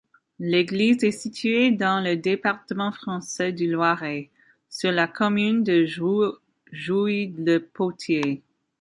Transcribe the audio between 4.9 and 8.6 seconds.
la commune de Jouy-le-Potier.